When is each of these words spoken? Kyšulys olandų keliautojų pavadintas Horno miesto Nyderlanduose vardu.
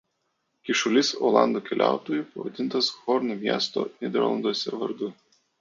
Kyšulys 0.69 1.11
olandų 1.29 1.61
keliautojų 1.67 2.25
pavadintas 2.31 2.89
Horno 3.05 3.39
miesto 3.45 3.87
Nyderlanduose 3.93 4.79
vardu. 4.83 5.13